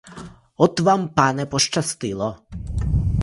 От 0.57 0.79
вам, 0.79 1.09
пане, 1.15 1.45
пощастило. 1.45 2.37